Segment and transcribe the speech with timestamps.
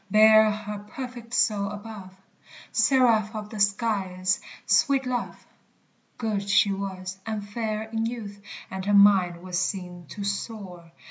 [0.09, 2.11] Bear her perfect soul above.
[2.71, 5.45] Seraph of the skies, sweet love!
[6.17, 8.41] Good she was, and fair in youth;
[8.71, 10.91] And her mind was seen to soar.